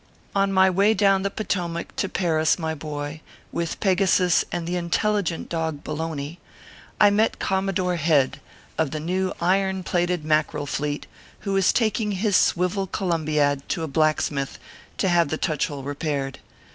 [0.35, 5.47] On my way down the Potomac to Paris, my boy, with Pegasus and the intelligent
[5.47, 6.39] dog Bologna,
[6.99, 8.41] I met Commodore Head,
[8.79, 11.05] of the new iron plated Mackerel fleet,
[11.41, 14.57] who was taking his swivel Columbiad to a blacksmith,
[14.97, 16.39] to have the touch hole repaired.